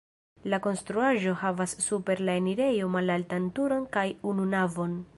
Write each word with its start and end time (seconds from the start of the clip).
La 0.53 0.59
konstruaĵo 0.63 1.35
havas 1.41 1.77
super 1.89 2.23
la 2.31 2.37
enirejo 2.43 2.91
malaltan 2.99 3.49
turon 3.59 3.89
kaj 3.99 4.11
unu 4.35 4.53
navon. 4.59 5.03